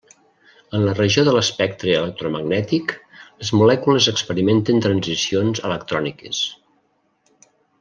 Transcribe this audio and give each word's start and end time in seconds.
En 0.77 0.85
la 0.85 0.93
regió 0.99 1.25
de 1.27 1.33
l'espectre 1.35 1.93
electromagnètic, 1.97 2.95
les 3.43 3.53
molècules 3.59 4.09
experimenten 4.13 4.83
transicions 4.87 5.63
electròniques. 5.71 6.41